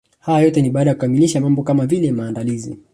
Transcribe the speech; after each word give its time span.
Haya 0.19 0.39
yote 0.45 0.61
ni 0.61 0.69
baada 0.69 0.89
ya 0.89 0.95
kukamilisha 0.95 1.41
mambo 1.41 1.63
kama 1.63 1.85
vile 1.85 2.11
maandalizi 2.11 2.77